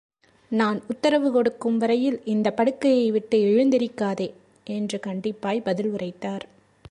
[0.51, 4.27] நான் உத்தரவு கொடுக்கும் வரையில் இந்தப் படுக்கையை விட்டு எழுந்திருக்காதே!
[4.67, 6.45] என்று கண்டிப்பாய்ப் பதில் உரைத்தார்.